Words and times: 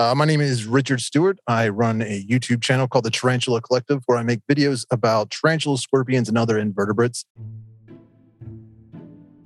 Uh, 0.00 0.14
my 0.14 0.24
name 0.24 0.40
is 0.40 0.64
Richard 0.64 1.02
Stewart. 1.02 1.38
I 1.46 1.68
run 1.68 2.00
a 2.00 2.24
YouTube 2.24 2.62
channel 2.62 2.88
called 2.88 3.04
the 3.04 3.10
Tarantula 3.10 3.60
Collective 3.60 4.02
where 4.06 4.16
I 4.16 4.22
make 4.22 4.40
videos 4.50 4.86
about 4.90 5.30
tarantulas, 5.30 5.82
scorpions, 5.82 6.26
and 6.26 6.38
other 6.38 6.58
invertebrates. 6.58 7.26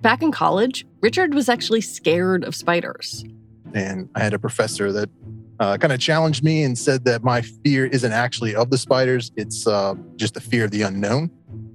Back 0.00 0.22
in 0.22 0.30
college, 0.30 0.86
Richard 1.00 1.34
was 1.34 1.48
actually 1.48 1.80
scared 1.80 2.44
of 2.44 2.54
spiders. 2.54 3.24
And 3.74 4.08
I 4.14 4.20
had 4.20 4.32
a 4.32 4.38
professor 4.38 4.92
that 4.92 5.10
uh, 5.58 5.76
kind 5.78 5.92
of 5.92 5.98
challenged 5.98 6.44
me 6.44 6.62
and 6.62 6.78
said 6.78 7.04
that 7.04 7.24
my 7.24 7.42
fear 7.42 7.86
isn't 7.86 8.12
actually 8.12 8.54
of 8.54 8.70
the 8.70 8.78
spiders, 8.78 9.32
it's 9.36 9.66
uh, 9.66 9.94
just 10.14 10.34
the 10.34 10.40
fear 10.40 10.66
of 10.66 10.70
the 10.70 10.82
unknown. 10.82 11.32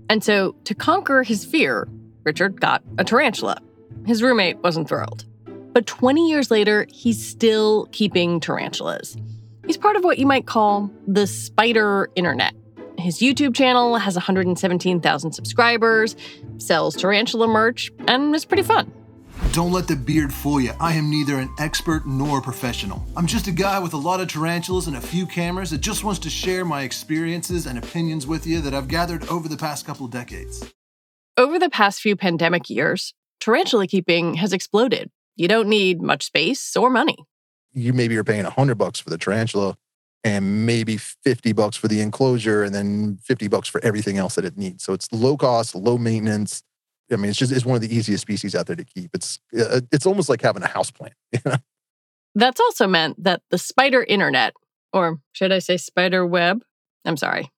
And 0.10 0.24
so, 0.24 0.56
to 0.64 0.74
conquer 0.74 1.24
his 1.24 1.44
fear, 1.44 1.90
Richard 2.24 2.62
got 2.62 2.82
a 2.98 3.04
tarantula. 3.04 3.62
His 4.06 4.24
roommate 4.24 4.58
wasn't 4.64 4.88
thrilled. 4.88 5.26
But 5.74 5.86
20 5.86 6.30
years 6.30 6.50
later, 6.50 6.88
he's 6.90 7.26
still 7.26 7.88
keeping 7.92 8.40
tarantulas. 8.40 9.18
He's 9.66 9.78
part 9.78 9.96
of 9.96 10.04
what 10.04 10.18
you 10.18 10.26
might 10.26 10.48
call 10.48 10.90
the 11.08 11.28
spider 11.28 12.10
internet. 12.16 12.54
His 12.98 13.20
YouTube 13.20 13.56
channel 13.56 13.96
has 13.98 14.16
117,000 14.16 15.32
subscribers, 15.32 16.16
sells 16.58 16.96
tarantula 16.96 17.48
merch, 17.48 17.92
and 18.08 18.36
is 18.36 18.46
pretty 18.46 18.64
fun. 18.64 18.92
Don't 19.54 19.72
let 19.72 19.88
the 19.88 19.96
beard 19.96 20.34
fool 20.34 20.60
you. 20.60 20.74
I 20.80 20.94
am 20.94 21.10
neither 21.10 21.40
an 21.40 21.50
expert 21.60 22.06
nor 22.06 22.40
a 22.40 22.42
professional. 22.42 23.06
I'm 23.16 23.26
just 23.26 23.48
a 23.48 23.52
guy 23.52 23.80
with 23.80 23.94
a 23.94 23.98
lot 23.98 24.20
of 24.20 24.28
tarantulas 24.28 24.88
and 24.88 24.98
a 24.98 25.02
few 25.02 25.26
cameras 25.26 25.70
that 25.72 25.82
just 25.82 26.04
wants 26.04 26.20
to 26.22 26.30
share 26.30 26.66
my 26.66 26.82
experiences 26.82 27.66
and 27.66 27.78
opinions 27.78 28.28
with 28.28 28.46
you 28.46 28.62
that 28.62 28.74
I've 28.74 28.88
gathered 28.88 29.28
over 29.30 29.48
the 29.48 29.58
past 29.58 29.86
couple 29.86 30.06
of 30.06 30.12
decades. 30.12 30.72
Over 31.38 31.58
the 31.58 31.70
past 31.70 32.02
few 32.02 32.16
pandemic 32.16 32.70
years, 32.70 33.14
tarantula 33.40 33.88
keeping 33.88 34.36
has 34.36 34.54
exploded. 34.54 35.10
You 35.36 35.48
don't 35.48 35.70
need 35.70 36.02
much 36.02 36.26
space 36.26 36.76
or 36.76 36.90
money. 36.90 37.18
You 37.74 37.94
maybe 37.94 38.18
are 38.18 38.24
paying 38.24 38.44
100 38.44 38.76
bucks 38.76 39.00
for 39.00 39.10
the 39.10 39.18
tarantula 39.18 39.78
and 40.24 40.66
maybe 40.66 40.98
50 40.98 41.54
bucks 41.54 41.78
for 41.78 41.88
the 41.88 42.02
enclosure 42.02 42.64
and 42.64 42.76
then 42.76 43.18
50 43.24 43.48
bucks 43.48 43.68
for 43.68 43.84
everything 43.84 44.18
else 44.18 44.36
that 44.36 44.46
it 44.46 44.58
needs. 44.58 44.84
So 44.84 44.94
it's 44.94 45.12
low 45.12 45.38
cost, 45.38 45.76
low 45.76 45.98
maintenance. 45.98 46.64
I 47.12 47.16
mean, 47.16 47.30
it's 47.30 47.40
just 47.40 47.52
it's 47.52 47.66
one 47.66 47.76
of 47.76 47.82
the 47.82 47.96
easiest 47.96 48.22
species 48.22 48.54
out 48.54 48.68
there 48.68 48.76
to 48.76 48.84
keep. 48.84 49.12
It's 49.14 49.40
uh, 49.58 49.82
it's 49.92 50.06
almost 50.06 50.30
like 50.30 50.42
having 50.42 50.64
a 50.64 50.68
house 50.68 50.92
plant. 50.92 51.14
You 51.34 51.40
know? 51.46 51.58
That's 52.36 52.60
also 52.60 52.88
meant 52.88 53.24
that 53.24 53.42
the 53.50 53.58
spider 53.58 54.04
internet, 54.04 54.54
or 54.94 55.20
should 55.32 55.52
I 55.52 55.60
say 55.60 55.78
spider 55.78 56.26
web? 56.26 56.64
I'm 57.06 57.18
sorry, 57.18 57.52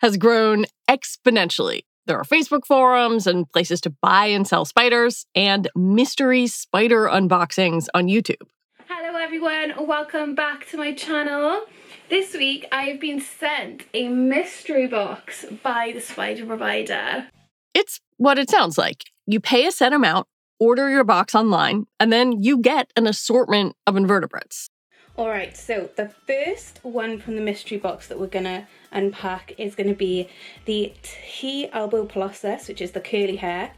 has 0.00 0.16
grown 0.18 0.66
exponentially. 0.88 1.82
There 2.06 2.18
are 2.18 2.24
Facebook 2.24 2.64
forums 2.66 3.26
and 3.26 3.50
places 3.52 3.80
to 3.82 3.90
buy 3.90 4.26
and 4.26 4.46
sell 4.46 4.64
spiders, 4.64 5.26
and 5.34 5.68
mystery 5.76 6.46
spider 6.46 7.06
unboxings 7.06 7.88
on 7.94 8.06
YouTube. 8.06 8.48
Hello, 8.88 9.18
everyone. 9.18 9.86
Welcome 9.86 10.34
back 10.34 10.66
to 10.70 10.78
my 10.78 10.94
channel. 10.94 11.62
This 12.08 12.32
week, 12.32 12.66
I 12.72 12.84
have 12.84 13.00
been 13.00 13.20
sent 13.20 13.84
a 13.92 14.08
mystery 14.08 14.86
box 14.86 15.44
by 15.62 15.92
the 15.94 16.00
spider 16.00 16.46
provider. 16.46 17.28
It's 17.74 18.00
what 18.16 18.38
it 18.38 18.50
sounds 18.50 18.78
like. 18.78 19.04
You 19.26 19.38
pay 19.38 19.66
a 19.66 19.70
set 19.70 19.92
amount, 19.92 20.26
order 20.58 20.88
your 20.90 21.04
box 21.04 21.34
online, 21.34 21.86
and 22.00 22.10
then 22.10 22.42
you 22.42 22.58
get 22.58 22.90
an 22.96 23.06
assortment 23.06 23.76
of 23.86 23.96
invertebrates. 23.96 24.70
All 25.16 25.28
right, 25.28 25.54
so 25.56 25.90
the 25.96 26.10
first 26.26 26.80
one 26.82 27.18
from 27.18 27.34
the 27.34 27.42
mystery 27.42 27.76
box 27.76 28.08
that 28.08 28.18
we're 28.18 28.26
gonna 28.26 28.66
unpack 28.90 29.52
is 29.58 29.74
gonna 29.74 29.94
be 29.94 30.28
the 30.64 30.94
T 31.02 31.68
Elbow 31.72 32.06
albopilosus, 32.06 32.68
which 32.68 32.80
is 32.80 32.92
the 32.92 33.00
curly 33.00 33.36
hair, 33.36 33.72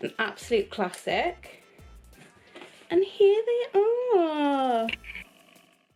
an 0.00 0.12
absolute 0.18 0.70
classic. 0.70 1.62
And 2.90 3.02
here 3.02 3.42
they 3.46 3.80
are. 3.80 4.88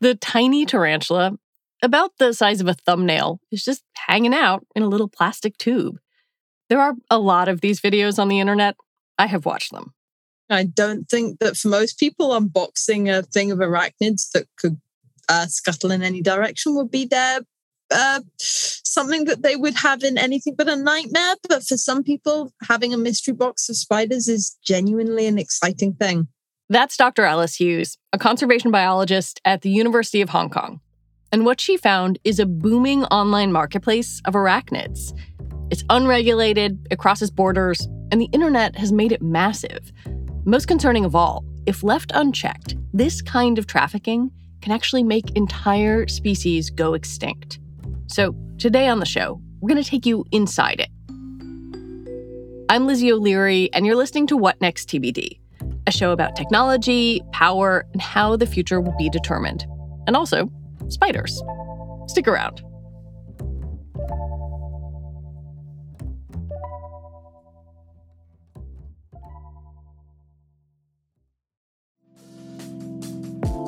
The 0.00 0.15
tiny 0.16 0.65
tarantula, 0.66 1.38
about 1.82 2.12
the 2.19 2.32
size 2.32 2.60
of 2.60 2.66
a 2.66 2.75
thumbnail, 2.75 3.41
is 3.53 3.65
just 3.65 3.84
hanging 3.94 4.34
out 4.34 4.66
in 4.75 4.82
a 4.82 4.88
little 4.88 5.09
plastic 5.09 5.59
tube. 5.59 5.99
There 6.69 6.81
are 6.81 6.94
a 7.10 7.19
lot 7.19 7.49
of 7.49 7.60
these 7.60 7.81
videos 7.81 8.19
on 8.19 8.28
the 8.28 8.41
internet. 8.41 8.76
I 9.16 9.26
have 9.26 9.47
watched 9.47 9.72
them. 9.72 9.94
I 10.50 10.64
don't 10.64 11.09
think 11.09 11.41
that 11.41 11.56
for 11.56 11.69
most 11.69 11.98
people, 11.98 12.31
unboxing 12.31 13.12
a 13.12 13.22
thing 13.22 13.50
of 13.50 13.59
arachnids 13.59 14.31
that 14.32 14.47
could 14.56 14.81
uh, 15.28 15.47
scuttle 15.47 15.91
in 15.91 16.03
any 16.03 16.22
direction 16.22 16.75
would 16.75 16.91
be 16.91 17.04
their 17.04 17.41
uh, 17.91 18.20
something 18.38 19.25
that 19.25 19.42
they 19.42 19.56
would 19.56 19.75
have 19.75 20.03
in 20.03 20.19
anything 20.19 20.54
but 20.56 20.69
a 20.69 20.76
nightmare. 20.76 21.37
But 21.48 21.64
for 21.64 21.76
some 21.76 22.03
people, 22.03 22.53
having 22.69 22.92
a 22.92 22.98
mystery 22.98 23.34
box 23.34 23.69
of 23.69 23.76
spiders 23.76 24.28
is 24.28 24.56
genuinely 24.62 25.26
an 25.26 25.38
exciting 25.38 25.94
thing. 25.94 26.28
That's 26.69 26.97
Dr. 26.97 27.25
Alice 27.25 27.54
Hughes, 27.54 27.97
a 28.12 28.19
conservation 28.19 28.70
biologist 28.70 29.41
at 29.44 29.62
the 29.62 29.70
University 29.70 30.20
of 30.20 30.28
Hong 30.31 30.50
Kong. 30.50 30.81
And 31.32 31.44
what 31.44 31.60
she 31.60 31.76
found 31.76 32.19
is 32.25 32.38
a 32.38 32.47
booming 32.47 33.04
online 33.04 33.53
marketplace 33.53 34.20
of 34.26 34.34
arachnids. 34.34 35.19
It's 35.70 35.84
unregulated, 35.91 36.87
it 36.91 36.98
crosses 36.98 37.31
borders, 37.31 37.87
and 38.10 38.20
the 38.20 38.28
internet 38.32 38.76
has 38.76 38.92
made 38.92 39.12
it 39.12 39.22
massive. 39.22 39.92
Most 40.48 40.66
concerning 40.66 41.04
of 41.04 41.14
all, 41.14 41.44
if 41.66 41.82
left 41.82 42.10
unchecked, 42.14 42.75
this 42.94 43.20
kind 43.20 43.59
of 43.59 43.66
trafficking 43.66 44.31
can 44.62 44.72
actually 44.72 45.03
make 45.03 45.36
entire 45.36 46.09
species 46.09 46.70
go 46.70 46.94
extinct. 46.94 47.59
So, 48.06 48.34
today 48.56 48.88
on 48.88 48.98
the 48.98 49.04
show, 49.04 49.42
we're 49.60 49.69
going 49.69 49.84
to 49.84 49.87
take 49.87 50.06
you 50.06 50.25
inside 50.32 50.81
it. 50.81 50.88
I'm 52.70 52.87
Lizzie 52.87 53.12
O'Leary, 53.12 53.70
and 53.75 53.84
you're 53.84 53.94
listening 53.94 54.26
to 54.28 54.38
What 54.38 54.58
Next 54.62 54.88
TBD, 54.88 55.38
a 55.87 55.91
show 55.92 56.12
about 56.12 56.34
technology, 56.34 57.20
power, 57.32 57.84
and 57.92 58.00
how 58.00 58.34
the 58.34 58.47
future 58.47 58.81
will 58.81 58.97
be 58.97 59.10
determined. 59.10 59.66
And 60.06 60.16
also, 60.16 60.50
spiders. 60.88 61.42
Stick 62.06 62.26
around. 62.26 62.62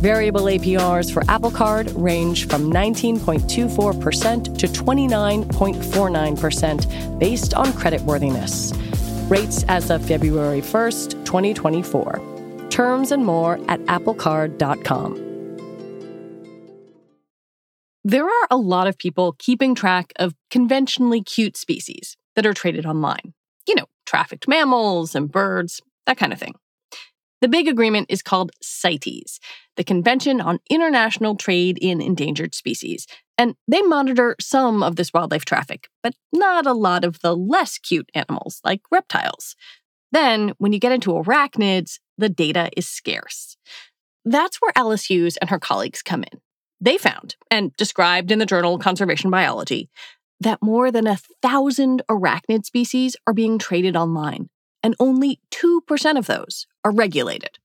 Variable 0.00 0.42
APRs 0.42 1.12
for 1.12 1.24
Apple 1.28 1.50
Card 1.50 1.90
range 1.96 2.46
from 2.46 2.72
19.24% 2.72 4.58
to 4.58 4.68
29.49% 4.68 7.18
based 7.18 7.54
on 7.54 7.66
creditworthiness. 7.72 8.72
Rates 9.28 9.64
as 9.66 9.90
of 9.90 10.06
February 10.06 10.60
1st, 10.60 11.24
2024. 11.24 12.68
Terms 12.70 13.10
and 13.10 13.26
more 13.26 13.54
at 13.68 13.80
applecard.com. 13.86 15.24
There 18.04 18.24
are 18.24 18.46
a 18.52 18.56
lot 18.56 18.86
of 18.86 18.96
people 18.98 19.34
keeping 19.40 19.74
track 19.74 20.12
of 20.16 20.32
conventionally 20.48 21.24
cute 21.24 21.56
species 21.56 22.16
that 22.36 22.46
are 22.46 22.54
traded 22.54 22.86
online. 22.86 23.34
You 23.66 23.74
know, 23.74 23.86
trafficked 24.06 24.46
mammals 24.46 25.16
and 25.16 25.28
birds, 25.28 25.80
that 26.06 26.18
kind 26.18 26.32
of 26.32 26.38
thing. 26.38 26.54
The 27.40 27.48
big 27.48 27.68
agreement 27.68 28.06
is 28.10 28.22
called 28.22 28.50
CITES, 28.62 29.38
the 29.76 29.84
Convention 29.84 30.40
on 30.40 30.58
International 30.68 31.36
Trade 31.36 31.78
in 31.80 32.00
Endangered 32.00 32.54
Species, 32.54 33.06
and 33.36 33.54
they 33.68 33.80
monitor 33.82 34.34
some 34.40 34.82
of 34.82 34.96
this 34.96 35.12
wildlife 35.12 35.44
traffic, 35.44 35.88
but 36.02 36.14
not 36.32 36.66
a 36.66 36.72
lot 36.72 37.04
of 37.04 37.20
the 37.20 37.36
less 37.36 37.78
cute 37.78 38.10
animals 38.12 38.60
like 38.64 38.80
reptiles. 38.90 39.54
Then, 40.10 40.52
when 40.58 40.72
you 40.72 40.80
get 40.80 40.92
into 40.92 41.12
arachnids, 41.12 42.00
the 42.16 42.28
data 42.28 42.70
is 42.76 42.88
scarce. 42.88 43.56
That's 44.24 44.56
where 44.60 44.72
Alice 44.74 45.04
Hughes 45.04 45.36
and 45.36 45.50
her 45.50 45.60
colleagues 45.60 46.02
come 46.02 46.24
in. 46.24 46.40
They 46.80 46.98
found, 46.98 47.36
and 47.50 47.74
described 47.76 48.30
in 48.30 48.38
the 48.38 48.46
journal 48.46 48.78
Conservation 48.78 49.30
Biology, 49.30 49.88
that 50.40 50.62
more 50.62 50.90
than 50.90 51.06
a 51.06 51.18
thousand 51.42 52.02
arachnid 52.08 52.64
species 52.64 53.16
are 53.26 53.32
being 53.32 53.58
traded 53.58 53.96
online, 53.96 54.48
and 54.82 54.94
only 55.00 55.40
2% 55.50 56.18
of 56.18 56.26
those 56.26 56.66
are 56.88 56.94
regulated. 56.94 57.58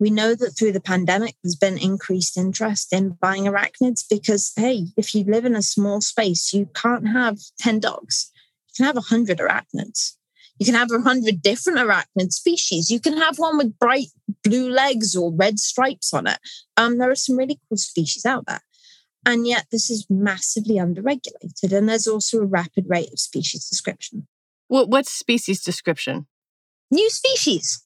We 0.00 0.10
know 0.10 0.34
that 0.34 0.50
through 0.50 0.72
the 0.72 0.80
pandemic, 0.80 1.36
there's 1.42 1.54
been 1.54 1.78
increased 1.78 2.36
interest 2.36 2.92
in 2.92 3.16
buying 3.20 3.44
arachnids 3.44 4.04
because, 4.08 4.52
hey, 4.56 4.86
if 4.96 5.14
you 5.14 5.24
live 5.24 5.44
in 5.44 5.54
a 5.54 5.62
small 5.62 6.00
space, 6.00 6.52
you 6.52 6.68
can't 6.74 7.08
have 7.08 7.38
10 7.58 7.80
dogs. 7.80 8.32
You 8.68 8.72
can 8.76 8.86
have 8.86 8.96
100 8.96 9.38
arachnids. 9.38 10.16
You 10.58 10.66
can 10.66 10.74
have 10.74 10.90
100 10.90 11.42
different 11.42 11.78
arachnid 11.78 12.32
species. 12.32 12.90
You 12.90 13.00
can 13.00 13.16
have 13.16 13.38
one 13.38 13.56
with 13.56 13.78
bright 13.78 14.08
blue 14.42 14.68
legs 14.68 15.14
or 15.14 15.32
red 15.32 15.58
stripes 15.58 16.12
on 16.12 16.26
it. 16.26 16.38
Um, 16.76 16.98
there 16.98 17.10
are 17.10 17.16
some 17.16 17.36
really 17.36 17.60
cool 17.68 17.76
species 17.76 18.24
out 18.26 18.46
there. 18.46 18.62
And 19.26 19.46
yet, 19.46 19.66
this 19.70 19.90
is 19.90 20.06
massively 20.10 20.76
underregulated. 20.76 21.72
And 21.72 21.88
there's 21.88 22.06
also 22.06 22.40
a 22.40 22.46
rapid 22.46 22.86
rate 22.88 23.12
of 23.12 23.18
species 23.18 23.68
description. 23.68 24.26
What, 24.68 24.88
what's 24.88 25.10
species 25.10 25.62
description? 25.62 26.26
New 26.90 27.08
species. 27.10 27.84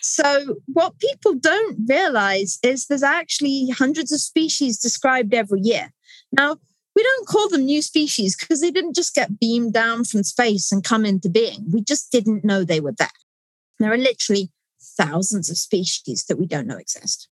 So, 0.00 0.56
what 0.66 0.98
people 0.98 1.34
don't 1.34 1.78
realize 1.88 2.58
is 2.62 2.86
there's 2.86 3.02
actually 3.02 3.68
hundreds 3.70 4.12
of 4.12 4.20
species 4.20 4.78
described 4.78 5.34
every 5.34 5.60
year. 5.60 5.92
Now, 6.32 6.56
we 6.96 7.02
don't 7.02 7.28
call 7.28 7.48
them 7.48 7.64
new 7.64 7.82
species 7.82 8.36
because 8.36 8.60
they 8.60 8.70
didn't 8.70 8.96
just 8.96 9.14
get 9.14 9.38
beamed 9.38 9.72
down 9.72 10.04
from 10.04 10.22
space 10.22 10.72
and 10.72 10.82
come 10.82 11.04
into 11.04 11.28
being. 11.28 11.66
We 11.72 11.82
just 11.82 12.10
didn't 12.10 12.44
know 12.44 12.64
they 12.64 12.80
were 12.80 12.94
there. 12.98 13.08
There 13.78 13.92
are 13.92 13.98
literally 13.98 14.50
thousands 14.82 15.50
of 15.50 15.56
species 15.56 16.24
that 16.28 16.38
we 16.38 16.46
don't 16.46 16.66
know 16.66 16.76
exist. 16.76 17.28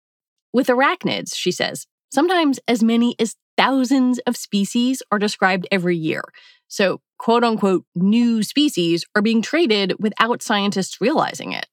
With 0.53 0.69
arachnids, 0.69 1.35
she 1.35 1.53
says, 1.53 1.87
sometimes 2.13 2.59
as 2.67 2.83
many 2.83 3.15
as 3.19 3.37
thousands 3.57 4.19
of 4.21 4.37
species 4.37 5.03
are 5.11 5.19
described 5.19 5.67
every 5.71 5.97
year. 5.97 6.23
So, 6.69 7.01
quote 7.19 7.45
unquote, 7.45 7.85
new 7.95 8.43
species 8.43 9.05
are 9.15 9.23
being 9.23 9.43
traded 9.43 9.95
without 9.99 10.43
scientists 10.43 11.01
realizing 11.01 11.53
it. 11.53 11.67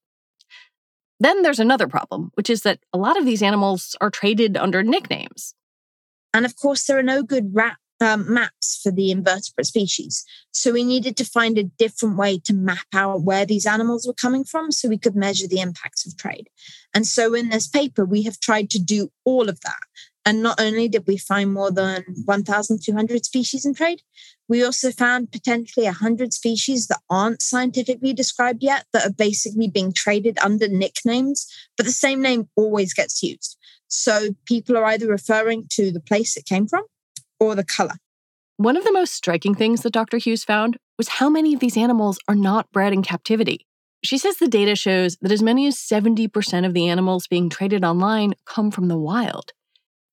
Then 1.20 1.42
there's 1.42 1.60
another 1.60 1.88
problem, 1.88 2.32
which 2.36 2.50
is 2.50 2.62
that 2.62 2.80
a 2.94 2.98
lot 2.98 3.18
of 3.18 3.26
these 3.26 3.44
animals 3.44 3.96
are 4.00 4.10
traded 4.10 4.56
under 4.56 4.84
nicknames. 4.84 5.54
And 6.34 6.46
of 6.46 6.56
course, 6.56 6.86
there 6.86 6.98
are 6.98 7.04
no 7.04 7.24
good 7.24 7.54
rat, 7.54 7.78
um, 8.02 8.34
maps 8.34 8.80
for 8.82 8.92
the 8.92 9.12
invertebrate 9.12 9.66
species. 9.66 10.24
So 10.52 10.72
we 10.72 10.84
needed 10.84 11.18
to 11.18 11.26
find 11.26 11.58
a 11.58 11.64
different 11.64 12.18
way 12.18 12.40
to 12.46 12.54
map 12.54 12.86
out 12.94 13.24
where 13.24 13.46
these 13.46 13.66
animals 13.66 14.08
were 14.08 14.14
coming 14.14 14.44
from 14.44 14.72
so 14.72 14.88
we 14.88 14.98
could 14.98 15.16
measure 15.16 15.48
the 15.48 15.60
impacts 15.60 16.06
of 16.06 16.16
trade. 16.16 16.48
And 16.94 17.06
so 17.06 17.34
in 17.34 17.50
this 17.50 17.68
paper, 17.68 18.06
we 18.06 18.24
have 18.24 18.40
tried 18.40 18.70
to 18.72 18.80
do 18.80 19.12
all 19.26 19.50
of 19.50 19.60
that. 19.62 19.80
And 20.30 20.44
not 20.44 20.62
only 20.62 20.88
did 20.88 21.08
we 21.08 21.18
find 21.18 21.52
more 21.52 21.72
than 21.72 22.06
1,200 22.26 23.26
species 23.26 23.66
in 23.66 23.74
trade, 23.74 24.04
we 24.48 24.64
also 24.64 24.92
found 24.92 25.32
potentially 25.32 25.88
100 25.88 26.34
species 26.34 26.86
that 26.86 27.00
aren't 27.10 27.42
scientifically 27.42 28.14
described 28.14 28.62
yet 28.62 28.86
that 28.94 29.08
are 29.08 29.12
basically 29.12 29.68
being 29.68 29.92
traded 29.92 30.38
under 30.38 30.68
nicknames, 30.68 31.52
but 31.76 31.88
the 31.88 31.92
same 31.92 32.22
name 32.22 32.48
always 32.56 32.94
gets 32.94 33.24
used. 33.24 33.58
So 33.88 34.36
people 34.46 34.78
are 34.78 34.86
either 34.86 35.08
referring 35.08 35.66
to 35.72 35.92
the 35.92 36.00
place 36.00 36.38
it 36.38 36.46
came 36.46 36.68
from 36.68 36.84
or 37.40 37.56
the 37.56 37.66
color. 37.66 37.96
One 38.58 38.78
of 38.78 38.84
the 38.84 38.94
most 38.94 39.16
striking 39.16 39.56
things 39.56 39.82
that 39.82 39.94
Dr. 39.94 40.20
Hughes 40.20 40.44
found 40.44 40.78
was 40.96 41.08
how 41.08 41.32
many 41.32 41.56
of 41.56 41.60
these 41.60 41.76
animals 41.76 42.20
are 42.28 42.36
not 42.36 42.72
bred 42.72 42.94
in 42.94 43.02
captivity. 43.02 43.66
She 44.04 44.20
says 44.20 44.38
the 44.38 44.48
data 44.48 44.76
shows 44.76 45.18
that 45.22 45.32
as 45.32 45.42
many 45.42 45.66
as 45.66 45.76
70% 45.76 46.68
of 46.68 46.76
the 46.76 46.88
animals 46.88 47.26
being 47.26 47.50
traded 47.50 47.84
online 47.84 48.36
come 48.46 48.70
from 48.70 48.90
the 48.90 48.98
wild. 49.00 49.54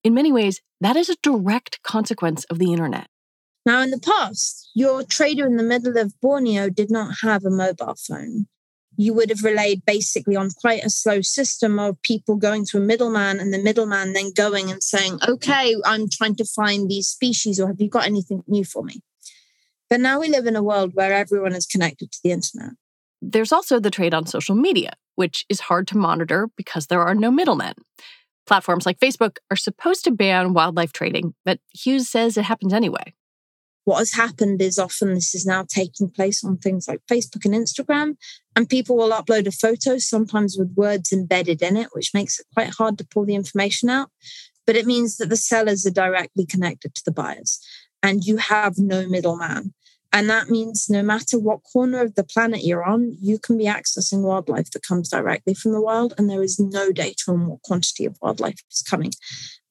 In 0.04 0.14
many 0.14 0.32
ways, 0.32 0.60
that 0.80 0.96
is 0.96 1.08
a 1.08 1.16
direct 1.22 1.82
consequence 1.82 2.44
of 2.44 2.58
the 2.58 2.72
internet. 2.72 3.08
Now, 3.64 3.80
in 3.82 3.90
the 3.90 3.98
past, 3.98 4.70
your 4.74 5.02
trader 5.02 5.46
in 5.46 5.56
the 5.56 5.62
middle 5.62 5.96
of 5.98 6.18
Borneo 6.20 6.68
did 6.70 6.90
not 6.90 7.16
have 7.22 7.44
a 7.44 7.50
mobile 7.50 7.96
phone 7.96 8.46
you 8.96 9.12
would 9.14 9.30
have 9.30 9.44
relayed 9.44 9.84
basically 9.84 10.36
on 10.36 10.50
quite 10.50 10.82
a 10.84 10.90
slow 10.90 11.20
system 11.20 11.78
of 11.78 12.00
people 12.02 12.36
going 12.36 12.64
to 12.66 12.78
a 12.78 12.80
middleman 12.80 13.38
and 13.38 13.52
the 13.52 13.58
middleman 13.58 14.12
then 14.12 14.32
going 14.32 14.70
and 14.70 14.82
saying, 14.82 15.18
okay, 15.28 15.76
I'm 15.84 16.08
trying 16.08 16.36
to 16.36 16.44
find 16.44 16.88
these 16.88 17.08
species, 17.08 17.60
or 17.60 17.68
have 17.68 17.80
you 17.80 17.88
got 17.88 18.06
anything 18.06 18.42
new 18.46 18.64
for 18.64 18.82
me? 18.82 19.02
But 19.88 20.00
now 20.00 20.20
we 20.20 20.28
live 20.28 20.46
in 20.46 20.56
a 20.56 20.62
world 20.62 20.92
where 20.94 21.12
everyone 21.12 21.54
is 21.54 21.66
connected 21.66 22.10
to 22.10 22.18
the 22.24 22.32
internet. 22.32 22.72
There's 23.22 23.52
also 23.52 23.78
the 23.78 23.90
trade 23.90 24.14
on 24.14 24.26
social 24.26 24.54
media, 24.54 24.94
which 25.14 25.44
is 25.48 25.60
hard 25.60 25.86
to 25.88 25.96
monitor 25.96 26.48
because 26.56 26.86
there 26.86 27.02
are 27.02 27.14
no 27.14 27.30
middlemen. 27.30 27.74
Platforms 28.46 28.86
like 28.86 29.00
Facebook 29.00 29.38
are 29.50 29.56
supposed 29.56 30.04
to 30.04 30.10
ban 30.10 30.54
wildlife 30.54 30.92
trading, 30.92 31.34
but 31.44 31.58
Hughes 31.72 32.08
says 32.08 32.36
it 32.36 32.44
happens 32.44 32.72
anyway 32.72 33.14
what 33.86 33.98
has 33.98 34.12
happened 34.12 34.60
is 34.60 34.80
often 34.80 35.14
this 35.14 35.32
is 35.32 35.46
now 35.46 35.64
taking 35.66 36.10
place 36.10 36.42
on 36.42 36.58
things 36.58 36.88
like 36.88 37.00
Facebook 37.08 37.44
and 37.44 37.54
Instagram, 37.54 38.16
and 38.56 38.68
people 38.68 38.96
will 38.96 39.10
upload 39.10 39.46
a 39.46 39.52
photo, 39.52 39.96
sometimes 39.96 40.56
with 40.58 40.74
words 40.76 41.12
embedded 41.12 41.62
in 41.62 41.76
it, 41.76 41.90
which 41.92 42.12
makes 42.12 42.40
it 42.40 42.46
quite 42.52 42.74
hard 42.74 42.98
to 42.98 43.06
pull 43.06 43.24
the 43.24 43.36
information 43.36 43.88
out. 43.88 44.10
But 44.66 44.74
it 44.74 44.86
means 44.86 45.18
that 45.18 45.28
the 45.28 45.36
sellers 45.36 45.86
are 45.86 45.92
directly 45.92 46.44
connected 46.44 46.96
to 46.96 47.02
the 47.04 47.12
buyers, 47.12 47.60
and 48.02 48.24
you 48.24 48.38
have 48.38 48.76
no 48.76 49.06
middleman. 49.06 49.72
And 50.16 50.30
that 50.30 50.48
means 50.48 50.88
no 50.88 51.02
matter 51.02 51.38
what 51.38 51.60
corner 51.70 52.00
of 52.00 52.14
the 52.14 52.24
planet 52.24 52.64
you're 52.64 52.82
on, 52.82 53.18
you 53.20 53.38
can 53.38 53.58
be 53.58 53.66
accessing 53.66 54.22
wildlife 54.22 54.70
that 54.70 54.82
comes 54.82 55.10
directly 55.10 55.52
from 55.52 55.72
the 55.72 55.80
wild, 55.82 56.14
and 56.16 56.30
there 56.30 56.42
is 56.42 56.58
no 56.58 56.90
data 56.90 57.24
on 57.28 57.46
what 57.46 57.60
quantity 57.60 58.06
of 58.06 58.16
wildlife 58.22 58.58
is 58.72 58.80
coming. 58.80 59.12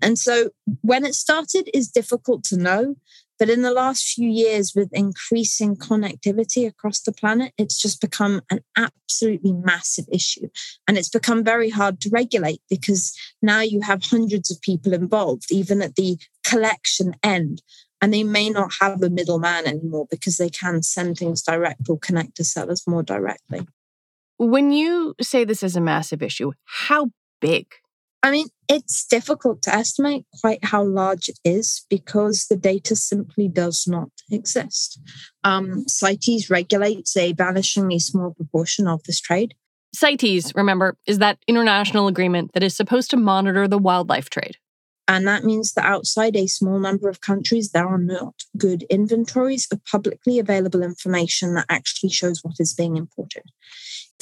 And 0.04 0.20
so 0.20 0.52
when 0.82 1.04
it 1.04 1.16
started 1.16 1.68
is 1.74 1.90
difficult 1.90 2.44
to 2.46 2.58
know. 2.58 2.94
But 3.38 3.50
in 3.50 3.64
the 3.64 3.74
last 3.74 4.14
few 4.14 4.30
years, 4.30 4.72
with 4.74 4.94
increasing 4.94 5.76
connectivity 5.76 6.66
across 6.66 7.02
the 7.02 7.12
planet, 7.12 7.52
it's 7.58 7.82
just 7.82 8.00
become 8.00 8.42
an 8.50 8.62
absolutely 8.78 9.52
massive 9.52 10.06
issue. 10.10 10.48
And 10.88 10.98
it's 10.98 11.10
become 11.10 11.44
very 11.44 11.70
hard 11.70 12.00
to 12.02 12.10
regulate 12.14 12.62
because 12.70 13.14
now 13.42 13.60
you 13.60 13.82
have 13.82 14.06
hundreds 14.06 14.50
of 14.52 14.62
people 14.62 14.94
involved, 14.94 15.52
even 15.52 15.82
at 15.82 15.96
the 15.96 16.18
collection 16.46 17.16
end. 17.24 17.62
And 18.02 18.14
they 18.14 18.24
may 18.24 18.50
not 18.50 18.74
have 18.82 19.02
a 19.02 19.10
middleman 19.10 19.66
anymore 19.66 20.08
because 20.10 20.38
they 20.38 20.50
can 20.50 20.84
send 20.84 21.18
things 21.18 21.42
direct 21.42 21.90
or 21.90 21.98
connect 21.98 22.36
to 22.36 22.44
sellers 22.44 22.86
more 22.86 23.04
directly. 23.04 23.68
When 24.38 24.72
you 24.72 25.16
say 25.22 25.46
this 25.46 25.64
is 25.64 25.76
a 25.76 25.82
massive 25.82 26.22
issue, 26.22 26.52
how 26.66 27.12
big 27.40 27.68
I 28.26 28.32
mean, 28.32 28.48
it's 28.68 29.06
difficult 29.06 29.62
to 29.62 29.76
estimate 29.76 30.26
quite 30.42 30.66
how 30.66 30.84
large 30.84 31.30
it 31.30 31.38
is 31.44 31.86
because 31.92 32.48
the 32.50 32.56
data 32.56 32.96
simply 32.96 33.48
does 33.48 33.86
not 33.88 34.10
exist. 34.32 35.00
Um, 35.44 35.88
CITES 35.88 36.50
regulates 36.50 37.16
a 37.16 37.36
vanishingly 37.36 38.02
small 38.02 38.34
proportion 38.34 38.88
of 38.88 39.04
this 39.04 39.22
trade. 39.22 39.54
CITES, 39.94 40.56
remember, 40.56 40.98
is 41.06 41.20
that 41.20 41.38
international 41.48 42.08
agreement 42.08 42.54
that 42.54 42.64
is 42.64 42.76
supposed 42.76 43.12
to 43.12 43.18
monitor 43.18 43.68
the 43.68 43.78
wildlife 43.78 44.32
trade. 44.32 44.58
And 45.08 45.28
that 45.28 45.44
means 45.44 45.74
that 45.74 45.86
outside 45.86 46.36
a 46.36 46.48
small 46.48 46.80
number 46.80 47.10
of 47.10 47.22
countries, 47.22 47.70
there 47.72 47.88
are 47.88 48.00
not 48.00 48.34
good 48.58 48.84
inventories 48.84 49.68
of 49.72 49.86
publicly 49.86 50.40
available 50.40 50.82
information 50.82 51.54
that 51.54 51.68
actually 51.70 52.10
shows 52.10 52.44
what 52.44 52.56
is 52.60 52.74
being 52.74 52.98
imported. 52.98 53.44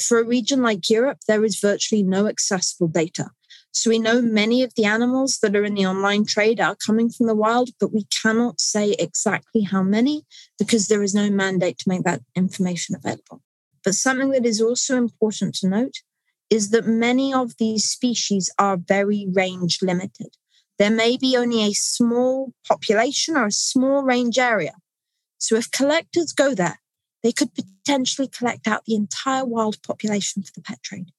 For 0.02 0.18
a 0.18 0.24
region 0.24 0.62
like 0.62 0.90
Europe, 0.90 1.20
there 1.26 1.44
is 1.44 1.60
virtually 1.60 2.02
no 2.02 2.26
accessible 2.26 2.88
data. 2.88 3.30
So 3.72 3.90
we 3.90 3.98
know 3.98 4.22
many 4.22 4.62
of 4.62 4.74
the 4.76 4.84
animals 4.84 5.38
that 5.42 5.56
are 5.56 5.64
in 5.64 5.74
the 5.74 5.86
online 5.86 6.26
trade 6.26 6.60
are 6.60 6.76
coming 6.76 7.10
from 7.10 7.26
the 7.26 7.34
wild, 7.34 7.70
but 7.80 7.92
we 7.92 8.06
cannot 8.22 8.60
say 8.60 8.94
exactly 8.98 9.62
how 9.62 9.82
many 9.82 10.24
because 10.58 10.86
there 10.86 11.02
is 11.02 11.14
no 11.14 11.28
mandate 11.28 11.78
to 11.78 11.88
make 11.88 12.04
that 12.04 12.22
information 12.36 12.94
available. 12.94 13.42
But 13.84 13.94
something 13.94 14.30
that 14.30 14.46
is 14.46 14.60
also 14.60 14.96
important 14.96 15.56
to 15.56 15.68
note 15.68 15.94
is 16.50 16.70
that 16.70 16.86
many 16.86 17.34
of 17.34 17.56
these 17.58 17.84
species 17.84 18.48
are 18.58 18.76
very 18.76 19.26
range 19.32 19.80
limited. 19.82 20.36
There 20.78 20.90
may 20.90 21.16
be 21.16 21.36
only 21.36 21.62
a 21.62 21.72
small 21.72 22.52
population 22.66 23.36
or 23.36 23.46
a 23.46 23.52
small 23.52 24.02
range 24.02 24.38
area. 24.38 24.74
So 25.38 25.56
if 25.56 25.70
collectors 25.70 26.32
go 26.32 26.54
there, 26.54 26.80
they 27.22 27.32
could 27.32 27.50
potentially 27.54 28.28
collect 28.28 28.66
out 28.66 28.84
the 28.84 28.94
entire 28.94 29.44
wild 29.44 29.82
population 29.82 30.42
for 30.42 30.52
the 30.54 30.62
pet 30.62 30.82
trade. 30.82 31.10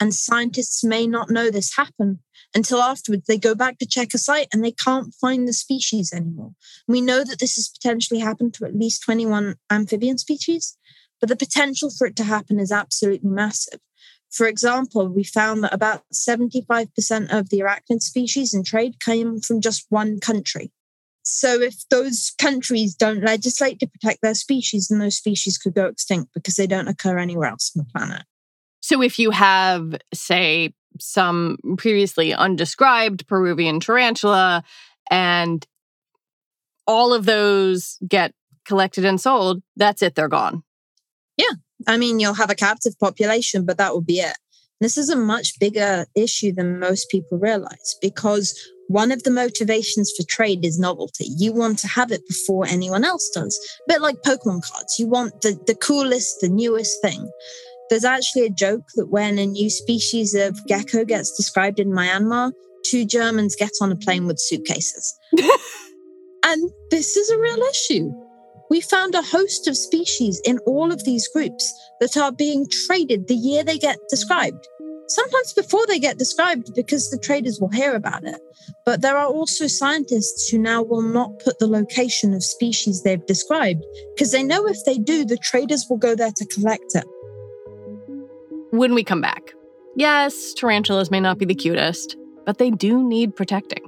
And 0.00 0.14
scientists 0.14 0.84
may 0.84 1.06
not 1.06 1.30
know 1.30 1.50
this 1.50 1.76
happened 1.76 2.18
until 2.54 2.80
afterwards 2.80 3.26
they 3.26 3.38
go 3.38 3.54
back 3.54 3.78
to 3.78 3.86
check 3.86 4.14
a 4.14 4.18
site 4.18 4.48
and 4.52 4.64
they 4.64 4.70
can't 4.70 5.14
find 5.14 5.46
the 5.46 5.52
species 5.52 6.12
anymore. 6.12 6.52
We 6.86 7.00
know 7.00 7.24
that 7.24 7.40
this 7.40 7.56
has 7.56 7.68
potentially 7.68 8.20
happened 8.20 8.54
to 8.54 8.64
at 8.64 8.76
least 8.76 9.02
21 9.02 9.56
amphibian 9.70 10.18
species, 10.18 10.76
but 11.20 11.28
the 11.28 11.36
potential 11.36 11.90
for 11.90 12.06
it 12.06 12.16
to 12.16 12.24
happen 12.24 12.60
is 12.60 12.70
absolutely 12.70 13.28
massive. 13.28 13.80
For 14.30 14.46
example, 14.46 15.08
we 15.08 15.24
found 15.24 15.64
that 15.64 15.72
about 15.72 16.02
75% 16.12 17.32
of 17.32 17.48
the 17.48 17.60
arachnid 17.60 18.02
species 18.02 18.52
in 18.52 18.62
trade 18.62 19.00
came 19.00 19.40
from 19.40 19.60
just 19.60 19.86
one 19.88 20.20
country. 20.20 20.70
So, 21.22 21.60
if 21.60 21.86
those 21.90 22.32
countries 22.38 22.94
don't 22.94 23.22
legislate 23.22 23.80
to 23.80 23.86
protect 23.86 24.22
their 24.22 24.34
species, 24.34 24.88
then 24.88 24.98
those 24.98 25.16
species 25.16 25.58
could 25.58 25.74
go 25.74 25.86
extinct 25.86 26.32
because 26.32 26.56
they 26.56 26.66
don't 26.66 26.88
occur 26.88 27.18
anywhere 27.18 27.48
else 27.48 27.72
on 27.76 27.84
the 27.84 27.92
planet. 27.92 28.24
So 28.80 29.02
if 29.02 29.18
you 29.18 29.30
have, 29.30 29.96
say, 30.14 30.72
some 30.98 31.58
previously 31.76 32.32
undescribed 32.32 33.26
Peruvian 33.26 33.80
tarantula 33.80 34.64
and 35.10 35.66
all 36.86 37.12
of 37.12 37.26
those 37.26 37.98
get 38.08 38.32
collected 38.64 39.04
and 39.04 39.20
sold, 39.20 39.62
that's 39.76 40.02
it, 40.02 40.14
they're 40.14 40.28
gone. 40.28 40.62
Yeah. 41.36 41.52
I 41.86 41.96
mean, 41.96 42.20
you'll 42.20 42.34
have 42.34 42.50
a 42.50 42.54
captive 42.54 42.98
population, 42.98 43.64
but 43.64 43.78
that 43.78 43.92
will 43.92 44.02
be 44.02 44.20
it. 44.20 44.36
This 44.80 44.96
is 44.96 45.10
a 45.10 45.16
much 45.16 45.58
bigger 45.58 46.06
issue 46.14 46.52
than 46.52 46.78
most 46.78 47.10
people 47.10 47.38
realize 47.38 47.96
because 48.00 48.54
one 48.86 49.10
of 49.10 49.22
the 49.22 49.30
motivations 49.30 50.12
for 50.16 50.24
trade 50.24 50.64
is 50.64 50.78
novelty. 50.78 51.26
You 51.36 51.52
want 51.52 51.78
to 51.80 51.88
have 51.88 52.12
it 52.12 52.26
before 52.28 52.66
anyone 52.66 53.04
else 53.04 53.28
does. 53.34 53.58
A 53.86 53.92
bit 53.92 54.00
like 54.00 54.22
Pokemon 54.24 54.62
cards. 54.70 54.98
You 54.98 55.08
want 55.08 55.40
the, 55.42 55.58
the 55.66 55.74
coolest, 55.74 56.40
the 56.40 56.48
newest 56.48 57.02
thing. 57.02 57.30
There's 57.90 58.04
actually 58.04 58.46
a 58.46 58.50
joke 58.50 58.84
that 58.94 59.08
when 59.08 59.38
a 59.38 59.46
new 59.46 59.68
species 59.68 60.34
of 60.34 60.58
gecko 60.66 61.04
gets 61.04 61.36
described 61.36 61.80
in 61.80 61.88
Myanmar, 61.88 62.52
two 62.84 63.04
Germans 63.04 63.56
get 63.56 63.72
on 63.80 63.92
a 63.92 63.96
plane 63.96 64.26
with 64.26 64.38
suitcases. 64.38 65.14
and 66.44 66.70
this 66.90 67.16
is 67.16 67.30
a 67.30 67.38
real 67.38 67.62
issue. 67.62 68.10
We 68.70 68.80
found 68.80 69.14
a 69.14 69.22
host 69.22 69.66
of 69.66 69.76
species 69.76 70.40
in 70.44 70.58
all 70.66 70.92
of 70.92 71.04
these 71.04 71.28
groups 71.28 71.74
that 72.00 72.16
are 72.16 72.32
being 72.32 72.66
traded 72.86 73.26
the 73.26 73.34
year 73.34 73.64
they 73.64 73.78
get 73.78 73.98
described. 74.10 74.66
Sometimes 75.08 75.54
before 75.54 75.86
they 75.86 75.98
get 75.98 76.18
described 76.18 76.74
because 76.74 77.08
the 77.08 77.18
traders 77.18 77.58
will 77.60 77.70
hear 77.70 77.94
about 77.94 78.24
it. 78.24 78.38
But 78.84 79.00
there 79.00 79.16
are 79.16 79.26
also 79.26 79.66
scientists 79.66 80.48
who 80.48 80.58
now 80.58 80.82
will 80.82 81.00
not 81.00 81.38
put 81.42 81.58
the 81.58 81.66
location 81.66 82.34
of 82.34 82.44
species 82.44 83.02
they've 83.02 83.24
described 83.24 83.82
because 84.14 84.32
they 84.32 84.42
know 84.42 84.66
if 84.66 84.84
they 84.84 84.98
do, 84.98 85.24
the 85.24 85.38
traders 85.38 85.86
will 85.88 85.96
go 85.96 86.14
there 86.14 86.32
to 86.36 86.46
collect 86.46 86.94
it. 86.94 87.04
When 88.70 88.94
we 88.94 89.02
come 89.02 89.22
back, 89.22 89.54
yes, 89.96 90.52
tarantulas 90.52 91.10
may 91.10 91.20
not 91.20 91.38
be 91.38 91.46
the 91.46 91.54
cutest, 91.54 92.16
but 92.44 92.58
they 92.58 92.70
do 92.70 93.02
need 93.02 93.34
protecting. 93.34 93.87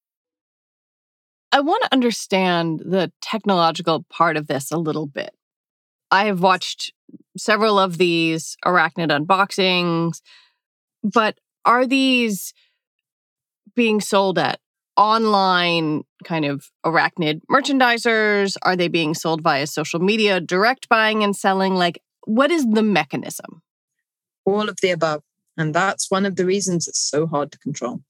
I 1.51 1.59
want 1.59 1.83
to 1.83 1.93
understand 1.93 2.79
the 2.79 3.11
technological 3.21 4.05
part 4.09 4.37
of 4.37 4.47
this 4.47 4.71
a 4.71 4.77
little 4.77 5.05
bit. 5.05 5.31
I 6.09 6.25
have 6.25 6.41
watched 6.41 6.93
several 7.37 7.77
of 7.77 7.97
these 7.97 8.55
arachnid 8.65 9.09
unboxings, 9.09 10.21
but 11.03 11.37
are 11.65 11.85
these 11.85 12.53
being 13.75 14.01
sold 14.01 14.37
at 14.37 14.59
online 14.97 16.03
kind 16.23 16.45
of 16.45 16.69
arachnid 16.85 17.41
merchandisers? 17.49 18.55
Are 18.61 18.75
they 18.75 18.87
being 18.87 19.13
sold 19.13 19.41
via 19.41 19.67
social 19.67 19.99
media, 19.99 20.39
direct 20.39 20.89
buying 20.89 21.23
and 21.23 21.35
selling? 21.35 21.75
Like, 21.75 22.01
what 22.25 22.51
is 22.51 22.65
the 22.65 22.83
mechanism? 22.83 23.61
All 24.45 24.69
of 24.69 24.77
the 24.81 24.91
above. 24.91 25.23
And 25.57 25.73
that's 25.73 26.09
one 26.09 26.25
of 26.25 26.35
the 26.35 26.45
reasons 26.45 26.87
it's 26.87 26.99
so 26.99 27.27
hard 27.27 27.51
to 27.51 27.59
control. 27.59 28.01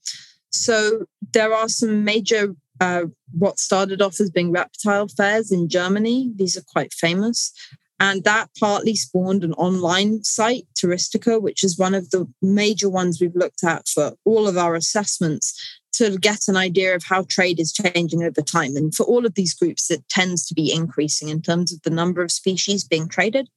So, 0.52 1.06
there 1.34 1.54
are 1.54 1.70
some 1.70 2.04
major 2.04 2.56
uh, 2.82 3.06
what 3.32 3.60
started 3.60 4.02
off 4.02 4.20
as 4.20 4.32
being 4.32 4.52
reptile 4.52 5.08
fairs 5.08 5.52
in 5.52 5.70
Germany. 5.70 6.32
These 6.36 6.58
are 6.58 6.64
quite 6.64 6.92
famous. 6.92 7.54
And 8.00 8.24
that 8.24 8.50
partly 8.60 8.96
spawned 8.96 9.44
an 9.44 9.54
online 9.54 10.24
site, 10.24 10.66
Terraristika, 10.76 11.40
which 11.40 11.64
is 11.64 11.78
one 11.78 11.94
of 11.94 12.10
the 12.10 12.28
major 12.42 12.90
ones 12.90 13.22
we've 13.22 13.36
looked 13.36 13.64
at 13.64 13.88
for 13.88 14.14
all 14.26 14.48
of 14.48 14.58
our 14.58 14.74
assessments 14.74 15.54
to 15.94 16.18
get 16.18 16.48
an 16.48 16.58
idea 16.58 16.96
of 16.96 17.04
how 17.04 17.24
trade 17.30 17.60
is 17.60 17.72
changing 17.72 18.24
over 18.24 18.42
time. 18.42 18.76
And 18.76 18.96
for 18.96 19.04
all 19.04 19.28
of 19.28 19.36
these 19.36 19.54
groups, 19.54 19.92
it 19.92 20.04
tends 20.10 20.48
to 20.48 20.56
be 20.56 20.74
increasing 20.74 21.30
in 21.30 21.44
terms 21.44 21.72
of 21.72 21.84
the 21.84 21.92
number 21.92 22.24
of 22.24 22.32
species 22.32 22.84
being 22.84 23.08
traded. 23.08 23.48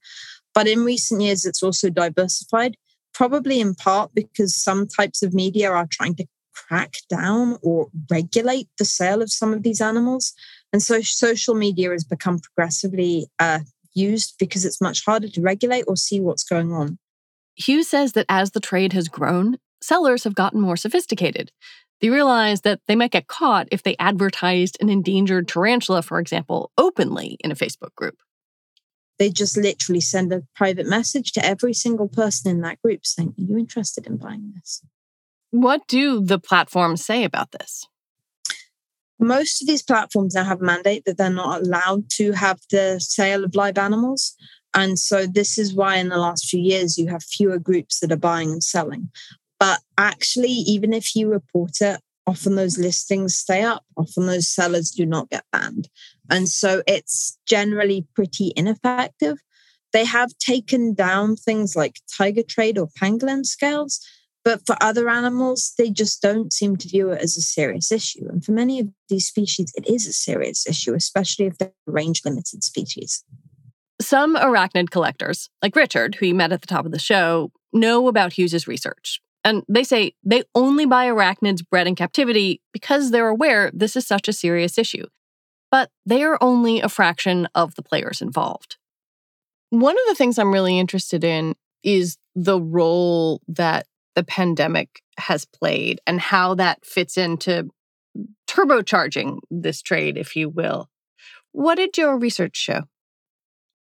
But 0.52 0.68
in 0.68 0.84
recent 0.84 1.22
years, 1.22 1.46
it's 1.46 1.62
also 1.62 1.88
diversified, 1.88 2.76
probably 3.14 3.58
in 3.60 3.74
part 3.74 4.10
because 4.14 4.54
some 4.54 4.86
types 4.86 5.22
of 5.22 5.32
media 5.32 5.70
are 5.70 5.88
trying 5.90 6.16
to 6.16 6.26
crack 6.54 6.94
down 7.08 7.58
or 7.62 7.88
regulate 8.10 8.68
the 8.78 8.84
sale 8.84 9.22
of 9.22 9.30
some 9.30 9.52
of 9.52 9.62
these 9.62 9.80
animals. 9.80 10.32
And 10.72 10.82
so 10.82 11.00
social 11.02 11.54
media 11.54 11.90
has 11.90 12.04
become 12.04 12.38
progressively 12.38 13.26
uh, 13.38 13.60
used 13.94 14.34
because 14.38 14.64
it's 14.64 14.80
much 14.80 15.04
harder 15.04 15.28
to 15.28 15.40
regulate 15.40 15.84
or 15.86 15.96
see 15.96 16.20
what's 16.20 16.44
going 16.44 16.72
on. 16.72 16.98
Hughes 17.54 17.88
says 17.88 18.12
that 18.12 18.26
as 18.28 18.50
the 18.50 18.60
trade 18.60 18.92
has 18.92 19.08
grown, 19.08 19.58
sellers 19.80 20.24
have 20.24 20.34
gotten 20.34 20.60
more 20.60 20.76
sophisticated. 20.76 21.52
They 22.00 22.10
realize 22.10 22.62
that 22.62 22.80
they 22.86 22.96
might 22.96 23.12
get 23.12 23.28
caught 23.28 23.68
if 23.70 23.82
they 23.82 23.96
advertised 23.98 24.76
an 24.80 24.90
endangered 24.90 25.48
tarantula, 25.48 26.02
for 26.02 26.18
example, 26.18 26.70
openly 26.76 27.36
in 27.40 27.50
a 27.50 27.54
Facebook 27.54 27.94
group. 27.94 28.16
They 29.18 29.30
just 29.30 29.56
literally 29.56 30.00
send 30.00 30.32
a 30.32 30.42
private 30.56 30.86
message 30.86 31.32
to 31.32 31.44
every 31.44 31.72
single 31.72 32.08
person 32.08 32.50
in 32.50 32.60
that 32.62 32.82
group 32.82 33.06
saying, 33.06 33.34
Are 33.38 33.42
you 33.42 33.56
interested 33.56 34.06
in 34.06 34.16
buying 34.16 34.52
this? 34.56 34.82
What 35.54 35.86
do 35.86 36.20
the 36.20 36.40
platforms 36.40 37.06
say 37.06 37.22
about 37.22 37.52
this? 37.52 37.86
Most 39.20 39.62
of 39.62 39.68
these 39.68 39.84
platforms 39.84 40.34
now 40.34 40.42
have 40.42 40.60
a 40.60 40.64
mandate 40.64 41.04
that 41.04 41.16
they're 41.16 41.30
not 41.30 41.62
allowed 41.62 42.10
to 42.14 42.32
have 42.32 42.58
the 42.72 42.98
sale 42.98 43.44
of 43.44 43.54
live 43.54 43.78
animals. 43.78 44.34
And 44.74 44.98
so 44.98 45.26
this 45.26 45.56
is 45.56 45.72
why 45.72 45.98
in 45.98 46.08
the 46.08 46.16
last 46.16 46.48
few 46.48 46.58
years 46.58 46.98
you 46.98 47.06
have 47.06 47.22
fewer 47.22 47.60
groups 47.60 48.00
that 48.00 48.10
are 48.10 48.16
buying 48.16 48.50
and 48.50 48.64
selling. 48.64 49.10
But 49.60 49.78
actually, 49.96 50.50
even 50.50 50.92
if 50.92 51.14
you 51.14 51.28
report 51.28 51.80
it, 51.80 52.00
often 52.26 52.56
those 52.56 52.76
listings 52.76 53.36
stay 53.36 53.62
up. 53.62 53.84
Often 53.96 54.26
those 54.26 54.48
sellers 54.48 54.90
do 54.90 55.06
not 55.06 55.30
get 55.30 55.44
banned. 55.52 55.88
And 56.28 56.48
so 56.48 56.82
it's 56.88 57.38
generally 57.46 58.08
pretty 58.16 58.52
ineffective. 58.56 59.38
They 59.92 60.04
have 60.04 60.36
taken 60.38 60.94
down 60.94 61.36
things 61.36 61.76
like 61.76 62.00
tiger 62.12 62.42
trade 62.42 62.76
or 62.76 62.88
pangolin 63.00 63.46
scales, 63.46 64.04
but 64.44 64.66
for 64.66 64.76
other 64.80 65.08
animals, 65.08 65.72
they 65.78 65.90
just 65.90 66.20
don't 66.20 66.52
seem 66.52 66.76
to 66.76 66.88
view 66.88 67.10
it 67.10 67.22
as 67.22 67.36
a 67.36 67.40
serious 67.40 67.90
issue. 67.90 68.28
And 68.28 68.44
for 68.44 68.52
many 68.52 68.78
of 68.78 68.88
these 69.08 69.26
species, 69.26 69.72
it 69.74 69.88
is 69.88 70.06
a 70.06 70.12
serious 70.12 70.66
issue, 70.66 70.94
especially 70.94 71.46
if 71.46 71.56
they're 71.56 71.72
range 71.86 72.20
limited 72.24 72.62
species. 72.62 73.24
Some 74.00 74.36
arachnid 74.36 74.90
collectors, 74.90 75.48
like 75.62 75.74
Richard, 75.74 76.16
who 76.16 76.26
you 76.26 76.34
met 76.34 76.52
at 76.52 76.60
the 76.60 76.66
top 76.66 76.84
of 76.84 76.92
the 76.92 76.98
show, 76.98 77.52
know 77.72 78.06
about 78.06 78.34
Hughes's 78.34 78.68
research. 78.68 79.20
And 79.44 79.62
they 79.68 79.84
say 79.84 80.14
they 80.22 80.42
only 80.54 80.84
buy 80.84 81.06
arachnids 81.06 81.62
bred 81.68 81.86
in 81.86 81.94
captivity 81.94 82.60
because 82.72 83.10
they're 83.10 83.28
aware 83.28 83.70
this 83.72 83.96
is 83.96 84.06
such 84.06 84.28
a 84.28 84.32
serious 84.32 84.76
issue. 84.76 85.06
But 85.70 85.90
they 86.04 86.22
are 86.22 86.38
only 86.40 86.80
a 86.80 86.88
fraction 86.88 87.48
of 87.54 87.74
the 87.76 87.82
players 87.82 88.20
involved. 88.20 88.76
One 89.70 89.96
of 89.96 90.04
the 90.06 90.14
things 90.14 90.38
I'm 90.38 90.52
really 90.52 90.78
interested 90.78 91.24
in 91.24 91.54
is 91.82 92.16
the 92.34 92.60
role 92.60 93.40
that 93.48 93.86
the 94.14 94.24
pandemic 94.24 95.02
has 95.18 95.44
played 95.44 96.00
and 96.06 96.20
how 96.20 96.54
that 96.54 96.84
fits 96.84 97.16
into 97.16 97.70
turbocharging 98.48 99.38
this 99.50 99.82
trade, 99.82 100.16
if 100.16 100.36
you 100.36 100.48
will. 100.48 100.88
What 101.52 101.76
did 101.76 101.96
your 101.96 102.18
research 102.18 102.56
show? 102.56 102.82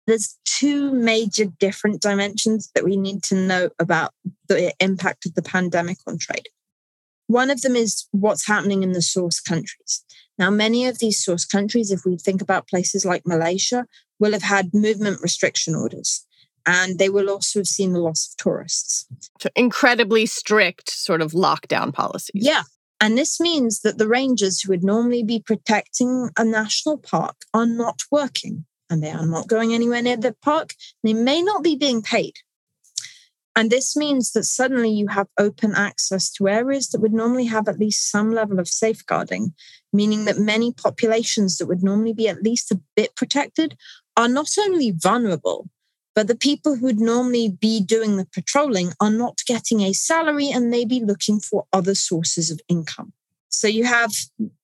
There's 0.07 0.39
two 0.45 0.93
major 0.93 1.47
different 1.47 2.03
dimensions 2.03 2.71
that 2.75 2.85
we 2.85 2.97
need 2.97 3.23
to 3.25 3.35
know 3.35 3.71
about 3.79 4.13
the 4.49 4.75
impact 4.81 5.25
of 5.25 5.35
the 5.35 5.43
pandemic 5.43 5.97
on 6.07 6.19
trade. 6.19 6.49
One 7.27 7.51
of 7.51 7.63
them 7.63 7.75
is 7.75 8.07
what's 8.11 8.47
happening 8.47 8.83
in 8.83 8.93
the 8.93 9.01
source 9.01 9.41
countries. 9.41 10.05
Now, 10.39 10.51
many 10.51 10.87
of 10.87 10.99
these 10.99 11.25
source 11.25 11.47
countries, 11.47 11.91
if 11.91 12.05
we 12.05 12.19
think 12.19 12.43
about 12.43 12.69
places 12.69 13.07
like 13.07 13.23
Malaysia, 13.27 13.87
will 14.19 14.33
have 14.33 14.43
had 14.43 14.75
movement 14.75 15.21
restriction 15.23 15.75
orders 15.75 16.24
and 16.67 16.99
they 16.99 17.09
will 17.09 17.29
also 17.29 17.61
have 17.61 17.67
seen 17.67 17.93
the 17.93 18.01
loss 18.01 18.29
of 18.29 18.37
tourists. 18.37 19.07
So 19.41 19.49
incredibly 19.55 20.27
strict 20.27 20.91
sort 20.91 21.21
of 21.21 21.33
lockdown 21.33 21.93
policies. 21.93 22.43
Yeah. 22.45 22.63
And 23.01 23.19
this 23.19 23.41
means 23.41 23.81
that 23.81 23.99
the 23.99 24.09
rangers 24.09 24.61
who 24.61 24.71
would 24.71 24.85
normally 24.85 25.23
be 25.23 25.41
protecting 25.41 26.31
a 26.39 26.45
national 26.45 26.99
park 26.99 27.37
are 27.53 27.67
not 27.67 28.01
working 28.11 28.65
and 28.89 29.03
they 29.03 29.11
are 29.11 29.27
not 29.27 29.49
going 29.49 29.75
anywhere 29.75 30.03
near 30.03 30.17
the 30.17 30.35
park. 30.43 30.75
They 31.03 31.13
may 31.13 31.43
not 31.43 31.63
be 31.63 31.77
being 31.77 32.03
paid. 32.03 32.35
And 33.57 33.71
this 33.71 33.97
means 33.97 34.33
that 34.33 34.45
suddenly 34.45 34.91
you 34.91 35.09
have 35.09 35.29
open 35.39 35.75
access 35.75 36.31
to 36.33 36.49
areas 36.49 36.89
that 36.89 37.01
would 37.01 37.13
normally 37.13 37.45
have 37.47 37.69
at 37.69 37.79
least 37.79 38.11
some 38.11 38.33
level 38.33 38.59
of 38.59 38.67
safeguarding, 38.67 39.55
meaning 39.93 40.25
that 40.25 40.39
many 40.39 40.73
populations 40.73 41.59
that 41.59 41.67
would 41.67 41.83
normally 41.83 42.13
be 42.13 42.29
at 42.29 42.43
least 42.43 42.73
a 42.73 42.81
bit 42.97 43.15
protected 43.15 43.77
are 44.17 44.29
not 44.29 44.51
only 44.59 44.91
vulnerable, 44.91 45.69
But 46.15 46.29
the 46.29 46.37
people 46.37 46.77
who 46.77 46.87
would 46.87 47.01
normally 47.01 47.49
be 47.49 47.81
doing 47.81 48.17
the 48.17 48.27
patrolling 48.27 48.93
are 49.01 49.11
not 49.11 49.41
getting 49.47 49.81
a 49.81 49.93
salary 49.93 50.49
and 50.49 50.71
may 50.71 50.85
be 50.85 51.05
looking 51.05 51.41
for 51.41 51.67
other 51.73 51.95
sources 51.95 52.51
of 52.51 52.61
income. 52.69 53.13
So 53.49 53.67
you 53.69 53.85
have 53.85 54.13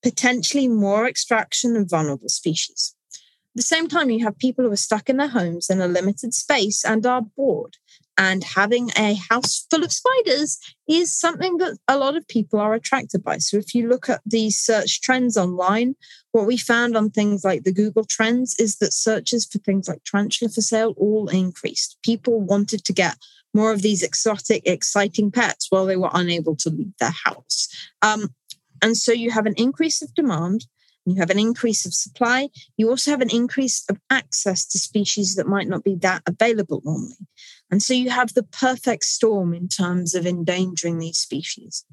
potentially 0.03 0.69
more 0.69 1.09
extraction 1.09 1.77
of 1.77 1.91
vulnerable 1.91 2.29
species. 2.29 2.95
At 3.13 3.57
the 3.57 3.63
same 3.63 3.89
time, 3.89 4.11
you 4.11 4.25
have 4.25 4.39
people 4.39 4.65
who 4.65 4.73
are 4.73 4.77
stuck 4.77 5.09
in 5.09 5.17
their 5.17 5.29
homes 5.29 5.71
in 5.71 5.81
a 5.81 5.89
limited 5.89 6.35
space 6.35 6.85
and 6.85 7.05
are 7.05 7.23
bored. 7.23 7.79
And 8.19 8.45
having 8.45 8.91
a 8.99 9.15
house 9.15 9.67
full 9.71 9.83
of 9.83 9.93
spiders 9.93 10.59
is 10.87 11.15
something 11.15 11.57
that 11.57 11.79
a 11.89 11.97
lot 11.97 12.17
of 12.17 12.29
people 12.29 12.61
are 12.61 12.75
attracted 12.75 13.25
by. 13.25 13.39
So 13.39 13.57
if 13.57 13.75
you 13.75 13.89
look 13.89 14.11
at 14.11 14.21
the 14.27 14.51
search 14.51 15.01
trends 15.01 15.39
online, 15.39 15.95
what 16.33 16.47
we 16.47 16.57
found 16.57 16.97
on 16.97 17.11
things 17.11 17.45
like 17.45 17.65
the 17.65 17.73
Google 17.73 18.05
Trends 18.05 18.55
is 18.59 18.77
that 18.77 18.93
searches 18.93 19.47
for 19.47 19.59
things 19.59 19.89
like 19.89 20.05
tarantula 20.05 20.51
for 20.51 20.61
sale 20.61 20.95
all 20.97 21.29
increased. 21.29 21.97
People 22.05 22.41
wanted 22.41 22.85
to 22.85 22.93
get 22.93 23.17
more 23.55 23.73
of 23.73 23.83
these 23.83 24.03
exotic, 24.03 24.63
exciting 24.67 25.31
pets 25.31 25.67
while 25.71 25.87
they 25.87 25.97
were 25.97 26.11
unable 26.13 26.55
to 26.57 26.71
leave 26.71 26.93
their 27.01 27.15
house. 27.25 27.69
Um, 28.03 28.35
and 28.83 28.97
so 28.97 29.13
you 29.13 29.31
have 29.31 29.47
an 29.47 29.55
increase 29.57 30.03
of 30.03 30.15
demand, 30.15 30.67
you 31.05 31.17
have 31.17 31.31
an 31.31 31.39
increase 31.39 31.85
of 31.85 31.95
supply, 31.95 32.49
you 32.77 32.89
also 32.89 33.11
have 33.11 33.21
an 33.21 33.31
increase 33.31 33.85
of 33.89 33.99
access 34.11 34.67
to 34.67 34.79
species 34.79 35.35
that 35.35 35.47
might 35.47 35.69
not 35.69 35.85
be 35.85 35.97
that 35.97 36.23
available 36.27 36.81
normally. 36.85 37.17
And 37.71 37.83
so 37.83 37.95
you 37.95 38.11
have 38.11 38.35
the 38.35 38.43
perfect 38.43 39.05
storm 39.05 39.55
in 39.55 39.69
terms 39.69 40.15
of 40.15 40.27
endangering 40.27 40.99
these 40.99 41.19
species. 41.19 41.85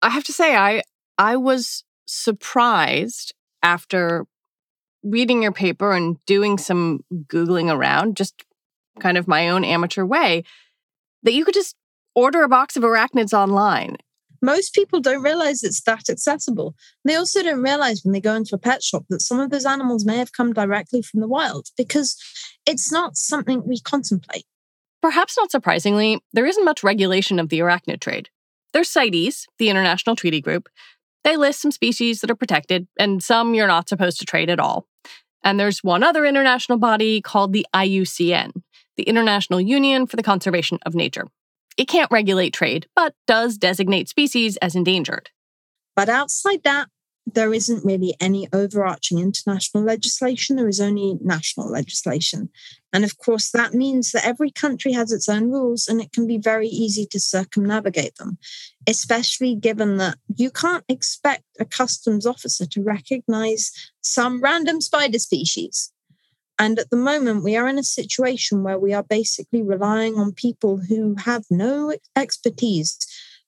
I 0.00 0.10
have 0.10 0.24
to 0.24 0.32
say, 0.32 0.56
I 0.56 0.82
I 1.18 1.36
was 1.36 1.84
surprised 2.06 3.34
after 3.62 4.26
reading 5.02 5.42
your 5.42 5.52
paper 5.52 5.92
and 5.92 6.16
doing 6.26 6.58
some 6.58 7.04
Googling 7.12 7.70
around, 7.70 8.16
just 8.16 8.44
kind 9.00 9.18
of 9.18 9.28
my 9.28 9.48
own 9.48 9.64
amateur 9.64 10.04
way, 10.04 10.44
that 11.22 11.34
you 11.34 11.44
could 11.44 11.54
just 11.54 11.76
order 12.14 12.42
a 12.42 12.48
box 12.48 12.76
of 12.76 12.82
arachnids 12.82 13.32
online 13.32 13.96
most 14.44 14.74
people 14.74 15.00
don't 15.00 15.22
realize 15.22 15.64
it's 15.64 15.80
that 15.82 16.10
accessible. 16.10 16.74
They 17.04 17.14
also 17.14 17.42
don't 17.42 17.62
realize 17.62 18.02
when 18.04 18.12
they 18.12 18.20
go 18.20 18.34
into 18.34 18.54
a 18.54 18.58
pet 18.58 18.82
shop 18.82 19.04
that 19.08 19.22
some 19.22 19.40
of 19.40 19.50
those 19.50 19.64
animals 19.64 20.04
may 20.04 20.18
have 20.18 20.32
come 20.32 20.52
directly 20.52 21.02
from 21.02 21.20
the 21.20 21.28
wild 21.28 21.68
because 21.76 22.16
it's 22.66 22.92
not 22.92 23.16
something 23.16 23.66
we 23.66 23.80
contemplate. 23.80 24.44
Perhaps 25.04 25.36
not 25.36 25.50
surprisingly, 25.50 26.18
there 26.32 26.46
isn't 26.46 26.64
much 26.64 26.82
regulation 26.82 27.38
of 27.38 27.50
the 27.50 27.58
arachnid 27.58 28.00
trade. 28.00 28.30
There's 28.72 28.88
CITES, 28.88 29.46
the 29.58 29.68
International 29.68 30.16
Treaty 30.16 30.40
Group. 30.40 30.70
They 31.24 31.36
list 31.36 31.60
some 31.60 31.72
species 31.72 32.22
that 32.22 32.30
are 32.30 32.34
protected 32.34 32.88
and 32.98 33.22
some 33.22 33.52
you're 33.52 33.66
not 33.66 33.86
supposed 33.86 34.18
to 34.20 34.24
trade 34.24 34.48
at 34.48 34.58
all. 34.58 34.86
And 35.42 35.60
there's 35.60 35.84
one 35.84 36.02
other 36.02 36.24
international 36.24 36.78
body 36.78 37.20
called 37.20 37.52
the 37.52 37.66
IUCN, 37.74 38.52
the 38.96 39.02
International 39.02 39.60
Union 39.60 40.06
for 40.06 40.16
the 40.16 40.22
Conservation 40.22 40.78
of 40.86 40.94
Nature. 40.94 41.26
It 41.76 41.86
can't 41.86 42.10
regulate 42.10 42.54
trade, 42.54 42.86
but 42.96 43.14
does 43.26 43.58
designate 43.58 44.08
species 44.08 44.56
as 44.62 44.74
endangered. 44.74 45.28
But 45.94 46.08
outside 46.08 46.62
that, 46.64 46.88
there 47.26 47.54
isn't 47.54 47.84
really 47.84 48.14
any 48.20 48.48
overarching 48.52 49.18
international 49.18 49.82
legislation. 49.82 50.56
There 50.56 50.68
is 50.68 50.80
only 50.80 51.16
national 51.22 51.70
legislation. 51.70 52.50
And 52.92 53.02
of 53.02 53.18
course, 53.18 53.50
that 53.52 53.72
means 53.72 54.12
that 54.12 54.26
every 54.26 54.50
country 54.50 54.92
has 54.92 55.10
its 55.10 55.28
own 55.28 55.50
rules 55.50 55.88
and 55.88 56.00
it 56.00 56.12
can 56.12 56.26
be 56.26 56.38
very 56.38 56.68
easy 56.68 57.06
to 57.06 57.18
circumnavigate 57.18 58.16
them, 58.16 58.38
especially 58.86 59.54
given 59.54 59.96
that 59.96 60.18
you 60.36 60.50
can't 60.50 60.84
expect 60.88 61.44
a 61.58 61.64
customs 61.64 62.26
officer 62.26 62.66
to 62.66 62.82
recognize 62.82 63.72
some 64.02 64.40
random 64.40 64.80
spider 64.80 65.18
species. 65.18 65.90
And 66.58 66.78
at 66.78 66.90
the 66.90 66.96
moment, 66.96 67.42
we 67.42 67.56
are 67.56 67.66
in 67.66 67.78
a 67.78 67.84
situation 67.84 68.62
where 68.62 68.78
we 68.78 68.92
are 68.92 69.02
basically 69.02 69.62
relying 69.62 70.16
on 70.16 70.32
people 70.32 70.76
who 70.76 71.16
have 71.24 71.44
no 71.50 71.96
expertise 72.14 72.96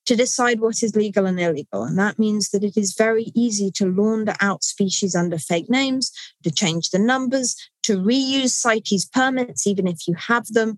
to 0.07 0.15
decide 0.15 0.61
what 0.61 0.81
is 0.81 0.95
legal 0.95 1.25
and 1.25 1.39
illegal. 1.39 1.83
And 1.83 1.99
that 1.99 2.17
means 2.17 2.49
that 2.49 2.63
it 2.63 2.77
is 2.77 2.95
very 2.97 3.25
easy 3.35 3.69
to 3.71 3.85
launder 3.85 4.35
out 4.41 4.63
species 4.63 5.15
under 5.15 5.37
fake 5.37 5.69
names, 5.69 6.11
to 6.43 6.51
change 6.51 6.89
the 6.89 6.99
numbers, 6.99 7.55
to 7.83 7.97
reuse 7.97 8.51
CITES 8.51 9.05
permits, 9.05 9.67
even 9.67 9.85
if 9.85 10.07
you 10.07 10.15
have 10.15 10.47
them. 10.47 10.77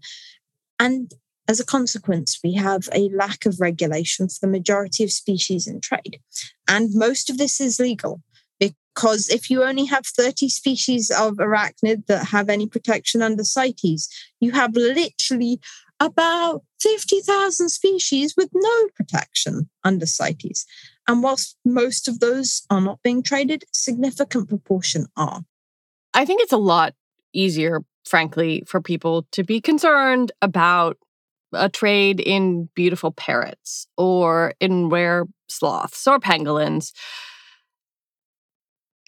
And 0.80 1.12
as 1.48 1.60
a 1.60 1.66
consequence, 1.66 2.40
we 2.44 2.54
have 2.54 2.90
a 2.92 3.10
lack 3.10 3.46
of 3.46 3.60
regulation 3.60 4.30
for 4.30 4.40
the 4.42 4.52
majority 4.52 5.04
of 5.04 5.12
species 5.12 5.68
in 5.68 5.80
trade. 5.80 6.20
And 6.68 6.90
most 6.94 7.30
of 7.30 7.38
this 7.38 7.62
is 7.62 7.80
legal 7.80 8.22
because 8.60 9.30
if 9.30 9.50
you 9.50 9.64
only 9.64 9.86
have 9.86 10.06
30 10.06 10.50
species 10.50 11.12
of 11.12 11.36
arachnid 11.36 12.08
that 12.08 12.28
have 12.28 12.50
any 12.50 12.68
protection 12.68 13.22
under 13.22 13.44
CITES, 13.44 14.10
you 14.40 14.52
have 14.52 14.76
literally 14.76 15.60
about 16.00 16.64
50,000 16.80 17.70
species 17.70 18.36
with 18.38 18.50
no 18.54 18.88
protection 18.96 19.70
under 19.84 20.06
CITES. 20.06 20.66
And 21.08 21.22
whilst 21.24 21.58
most 21.66 22.08
of 22.08 22.20
those 22.20 22.64
are 22.70 22.82
not 22.82 23.00
being 23.04 23.24
traded, 23.24 23.66
significant 23.74 24.48
proportion 24.48 25.08
are. 25.18 25.42
I 26.14 26.26
think 26.26 26.42
it's 26.42 26.54
a 26.54 26.58
lot 26.58 26.94
easier, 27.34 27.82
frankly, 28.06 28.64
for 28.66 28.82
people 28.82 29.28
to 29.32 29.44
be 29.44 29.60
concerned 29.62 30.32
about 30.42 30.98
a 31.52 31.70
trade 31.70 32.20
in 32.20 32.70
beautiful 32.76 33.12
parrots 33.12 33.88
or 33.98 34.54
in 34.60 34.90
rare 34.90 35.26
sloths 35.48 36.08
or 36.08 36.20
pangolins 36.20 36.92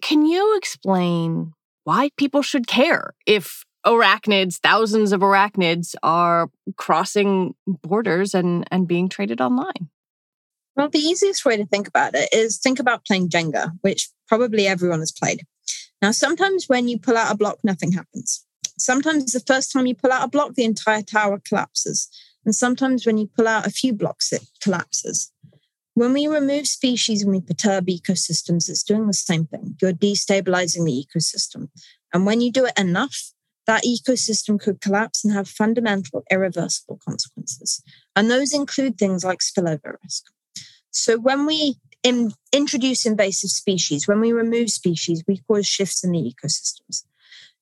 can 0.01 0.25
you 0.25 0.57
explain 0.57 1.53
why 1.83 2.09
people 2.17 2.41
should 2.41 2.67
care 2.67 3.13
if 3.25 3.63
arachnids, 3.85 4.59
thousands 4.59 5.11
of 5.11 5.21
arachnids, 5.21 5.95
are 6.03 6.49
crossing 6.77 7.55
borders 7.65 8.33
and, 8.33 8.67
and 8.71 8.87
being 8.87 9.09
traded 9.09 9.41
online? 9.41 9.89
Well, 10.75 10.89
the 10.89 10.99
easiest 10.99 11.45
way 11.45 11.57
to 11.57 11.65
think 11.65 11.87
about 11.87 12.15
it 12.15 12.29
is 12.31 12.57
think 12.57 12.79
about 12.79 13.05
playing 13.05 13.29
Jenga, 13.29 13.71
which 13.81 14.09
probably 14.27 14.67
everyone 14.67 14.99
has 14.99 15.11
played. 15.11 15.41
Now, 16.01 16.11
sometimes 16.11 16.65
when 16.67 16.87
you 16.87 16.97
pull 16.97 17.17
out 17.17 17.31
a 17.31 17.37
block, 17.37 17.59
nothing 17.63 17.91
happens. 17.91 18.45
Sometimes 18.77 19.33
the 19.33 19.41
first 19.41 19.71
time 19.71 19.85
you 19.85 19.95
pull 19.95 20.11
out 20.11 20.25
a 20.25 20.29
block, 20.29 20.55
the 20.55 20.63
entire 20.63 21.03
tower 21.03 21.39
collapses. 21.47 22.09
And 22.45 22.55
sometimes 22.55 23.05
when 23.05 23.17
you 23.17 23.27
pull 23.27 23.47
out 23.47 23.67
a 23.67 23.71
few 23.71 23.93
blocks, 23.93 24.33
it 24.33 24.43
collapses. 24.61 25.31
When 25.93 26.13
we 26.13 26.25
remove 26.27 26.67
species 26.67 27.21
and 27.21 27.31
we 27.31 27.41
perturb 27.41 27.87
ecosystems, 27.87 28.69
it's 28.69 28.81
doing 28.81 29.07
the 29.07 29.13
same 29.13 29.45
thing. 29.45 29.75
You're 29.81 29.93
destabilizing 29.93 30.85
the 30.85 31.05
ecosystem. 31.05 31.69
And 32.13 32.25
when 32.25 32.41
you 32.41 32.51
do 32.51 32.65
it 32.65 32.79
enough, 32.79 33.33
that 33.67 33.83
ecosystem 33.83 34.59
could 34.59 34.81
collapse 34.81 35.23
and 35.23 35.33
have 35.33 35.47
fundamental, 35.47 36.23
irreversible 36.31 36.99
consequences. 37.07 37.81
And 38.15 38.29
those 38.29 38.53
include 38.53 38.97
things 38.97 39.23
like 39.23 39.39
spillover 39.39 39.95
risk. 40.03 40.25
So 40.91 41.17
when 41.17 41.45
we 41.45 41.75
in, 42.03 42.33
introduce 42.51 43.05
invasive 43.05 43.51
species, 43.51 44.07
when 44.07 44.19
we 44.19 44.33
remove 44.33 44.69
species, 44.69 45.23
we 45.27 45.41
cause 45.47 45.67
shifts 45.67 46.03
in 46.03 46.11
the 46.11 46.33
ecosystems. 46.33 47.05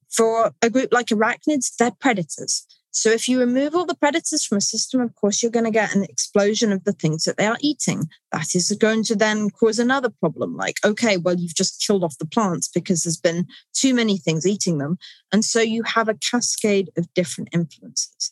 For 0.09 0.51
a 0.61 0.69
group 0.69 0.91
like 0.91 1.07
arachnids, 1.07 1.75
they're 1.75 1.91
predators. 1.91 2.65
So 2.91 3.11
if 3.11 3.27
you 3.27 3.39
remove 3.39 3.75
all 3.75 3.85
the 3.85 3.95
predators 3.95 4.43
from 4.43 4.57
a 4.57 4.61
system, 4.61 4.99
of 5.01 5.13
course, 5.15 5.41
you're 5.41 5.51
going 5.51 5.65
to 5.65 5.71
get 5.71 5.95
an 5.95 6.03
explosion 6.03 6.71
of 6.71 6.83
the 6.83 6.93
things 6.93 7.23
that 7.25 7.37
they 7.37 7.45
are 7.45 7.57
eating. 7.61 8.09
That 8.31 8.55
is 8.55 8.71
going 8.79 9.03
to 9.05 9.15
then 9.15 9.49
cause 9.51 9.79
another 9.79 10.09
problem. 10.09 10.57
Like, 10.57 10.77
okay, 10.83 11.17
well, 11.17 11.35
you've 11.35 11.55
just 11.55 11.85
killed 11.85 12.03
off 12.03 12.17
the 12.17 12.25
plants 12.25 12.67
because 12.67 13.03
there's 13.03 13.17
been 13.17 13.45
too 13.73 13.93
many 13.93 14.17
things 14.17 14.47
eating 14.47 14.79
them. 14.79 14.97
And 15.31 15.45
so 15.45 15.61
you 15.61 15.83
have 15.83 16.09
a 16.09 16.15
cascade 16.15 16.89
of 16.97 17.13
different 17.13 17.49
influences. 17.53 18.31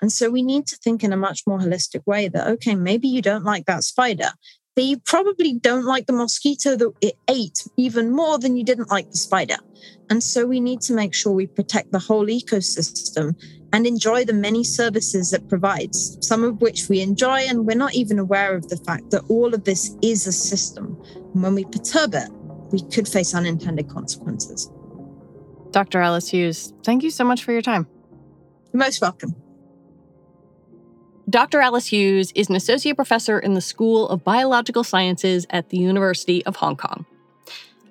And 0.00 0.10
so 0.10 0.30
we 0.30 0.42
need 0.42 0.66
to 0.66 0.76
think 0.76 1.04
in 1.04 1.12
a 1.12 1.16
much 1.16 1.42
more 1.46 1.60
holistic 1.60 2.04
way 2.06 2.26
that, 2.26 2.48
okay, 2.48 2.74
maybe 2.74 3.06
you 3.06 3.22
don't 3.22 3.44
like 3.44 3.66
that 3.66 3.84
spider, 3.84 4.32
but 4.74 4.84
you 4.84 4.98
probably 4.98 5.54
don't 5.54 5.84
like 5.84 6.06
the 6.06 6.12
mosquito 6.12 6.76
that 6.76 6.92
it 7.00 7.16
ate 7.28 7.66
even 7.76 8.10
more 8.10 8.38
than 8.38 8.56
you 8.56 8.64
didn't 8.64 8.90
like 8.90 9.10
the 9.10 9.16
spider. 9.16 9.56
And 10.08 10.22
so 10.22 10.46
we 10.46 10.60
need 10.60 10.80
to 10.82 10.94
make 10.94 11.14
sure 11.14 11.32
we 11.32 11.46
protect 11.46 11.92
the 11.92 11.98
whole 11.98 12.26
ecosystem 12.26 13.34
and 13.72 13.86
enjoy 13.86 14.24
the 14.24 14.32
many 14.32 14.64
services 14.64 15.32
it 15.32 15.48
provides, 15.48 16.18
some 16.20 16.44
of 16.44 16.60
which 16.60 16.88
we 16.88 17.00
enjoy, 17.00 17.40
and 17.48 17.66
we're 17.66 17.76
not 17.76 17.94
even 17.94 18.18
aware 18.18 18.54
of 18.54 18.68
the 18.68 18.76
fact 18.76 19.10
that 19.10 19.24
all 19.28 19.54
of 19.54 19.64
this 19.64 19.96
is 20.02 20.26
a 20.26 20.32
system. 20.32 21.00
And 21.14 21.42
when 21.42 21.54
we 21.54 21.64
perturb 21.64 22.14
it, 22.14 22.28
we 22.70 22.82
could 22.90 23.08
face 23.08 23.34
unintended 23.34 23.88
consequences. 23.88 24.70
Dr. 25.70 26.00
Alice 26.00 26.28
Hughes, 26.28 26.72
thank 26.84 27.02
you 27.02 27.10
so 27.10 27.24
much 27.24 27.44
for 27.44 27.52
your 27.52 27.62
time. 27.62 27.86
You're 28.72 28.78
most 28.78 29.00
welcome. 29.00 29.41
Dr. 31.30 31.60
Alice 31.60 31.86
Hughes 31.86 32.32
is 32.34 32.48
an 32.48 32.56
associate 32.56 32.96
professor 32.96 33.38
in 33.38 33.54
the 33.54 33.60
School 33.60 34.08
of 34.08 34.24
Biological 34.24 34.82
Sciences 34.82 35.46
at 35.50 35.68
the 35.68 35.78
University 35.78 36.44
of 36.46 36.56
Hong 36.56 36.76
Kong. 36.76 37.06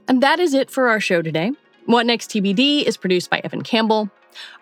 And 0.08 0.22
that 0.22 0.40
is 0.40 0.54
it 0.54 0.70
for 0.70 0.90
our 0.90 1.00
show 1.00 1.22
today. 1.22 1.52
What 1.86 2.06
Next 2.06 2.30
TBD 2.30 2.84
is 2.84 2.98
produced 2.98 3.30
by 3.30 3.40
Evan 3.44 3.62
Campbell. 3.62 4.10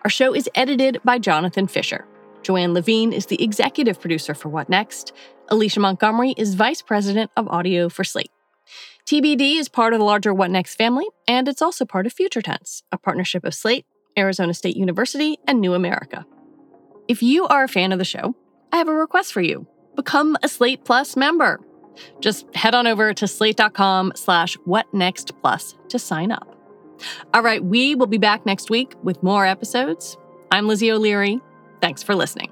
Our 0.04 0.10
show 0.10 0.32
is 0.34 0.48
edited 0.54 1.00
by 1.04 1.18
Jonathan 1.18 1.66
Fisher. 1.66 2.06
Joanne 2.42 2.72
Levine 2.72 3.12
is 3.12 3.26
the 3.26 3.42
executive 3.42 4.00
producer 4.00 4.34
for 4.34 4.48
What 4.48 4.68
Next. 4.68 5.12
Alicia 5.48 5.80
Montgomery 5.80 6.34
is 6.36 6.54
vice 6.54 6.80
president 6.80 7.32
of 7.36 7.48
audio 7.48 7.88
for 7.88 8.04
Slate. 8.04 8.30
TBD 9.04 9.58
is 9.58 9.68
part 9.68 9.92
of 9.92 9.98
the 9.98 10.04
larger 10.04 10.32
What 10.32 10.50
Next 10.50 10.76
family, 10.76 11.06
and 11.26 11.48
it's 11.48 11.60
also 11.60 11.84
part 11.84 12.06
of 12.06 12.12
Future 12.12 12.40
Tense, 12.40 12.84
a 12.92 12.98
partnership 12.98 13.44
of 13.44 13.52
Slate, 13.52 13.84
Arizona 14.16 14.54
State 14.54 14.76
University, 14.76 15.38
and 15.48 15.60
New 15.60 15.74
America. 15.74 16.24
If 17.08 17.20
you 17.20 17.48
are 17.48 17.64
a 17.64 17.68
fan 17.68 17.90
of 17.90 17.98
the 17.98 18.04
show, 18.04 18.36
I 18.72 18.76
have 18.76 18.88
a 18.88 18.94
request 18.94 19.32
for 19.32 19.40
you. 19.40 19.66
Become 19.96 20.36
a 20.42 20.48
Slate 20.48 20.84
Plus 20.84 21.16
member. 21.16 21.60
Just 22.20 22.46
head 22.54 22.74
on 22.74 22.86
over 22.86 23.12
to 23.12 23.26
slate.com 23.26 24.12
slash 24.14 24.56
whatnextplus 24.66 25.74
to 25.88 25.98
sign 25.98 26.32
up. 26.32 26.56
All 27.34 27.42
right, 27.42 27.62
we 27.64 27.94
will 27.94 28.06
be 28.06 28.18
back 28.18 28.46
next 28.46 28.70
week 28.70 28.94
with 29.02 29.22
more 29.22 29.46
episodes. 29.46 30.16
I'm 30.50 30.68
Lizzie 30.68 30.92
O'Leary. 30.92 31.40
Thanks 31.80 32.02
for 32.02 32.14
listening. 32.14 32.50